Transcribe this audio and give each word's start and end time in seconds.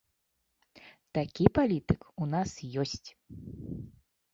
Такі 1.19 1.45
палітык 1.59 2.01
у 2.21 2.33
нас 2.35 2.51
ёсць! 2.87 3.07